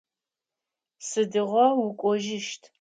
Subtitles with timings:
[1.07, 2.61] Сыдыгъо укӏожьыщт?